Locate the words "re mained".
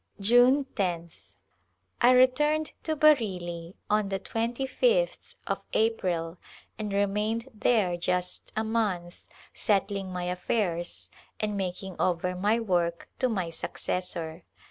6.91-7.47